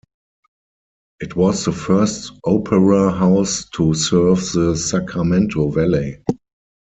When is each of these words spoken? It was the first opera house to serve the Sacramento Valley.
It 1.19 1.35
was 1.35 1.63
the 1.65 1.71
first 1.71 2.33
opera 2.43 3.11
house 3.11 3.69
to 3.75 3.93
serve 3.93 4.39
the 4.51 4.75
Sacramento 4.75 5.69
Valley. 5.69 6.17